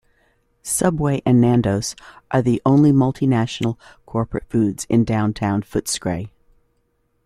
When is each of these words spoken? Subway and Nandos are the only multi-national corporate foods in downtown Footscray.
Subway 0.63 1.21
and 1.27 1.39
Nandos 1.43 1.93
are 2.31 2.41
the 2.41 2.59
only 2.65 2.91
multi-national 2.91 3.79
corporate 4.07 4.49
foods 4.49 4.87
in 4.89 5.03
downtown 5.03 5.61
Footscray. 5.61 6.31